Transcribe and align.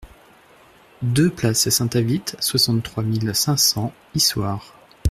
deux 1.03 1.29
place 1.29 1.69
Saint-Avit, 1.69 2.23
soixante-trois 2.39 3.03
mille 3.03 3.35
cinq 3.35 3.57
cents 3.59 3.93
Issoire 4.15 4.73